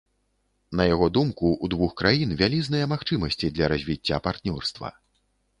На 0.79 0.87
яго 0.93 1.09
думку, 1.17 1.51
у 1.67 1.69
двух 1.75 1.91
краін 2.01 2.33
вялізныя 2.41 2.89
магчымасці 2.95 3.53
для 3.59 3.65
развіцця 3.75 4.23
партнёрства. 4.31 4.87